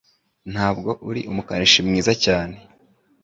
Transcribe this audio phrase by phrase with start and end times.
[0.53, 2.55] Ntabwo uri umukanishi mwiza cyane